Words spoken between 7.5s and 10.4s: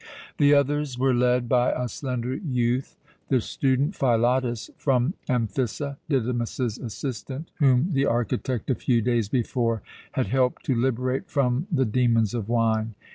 whom the architect, a few days before, had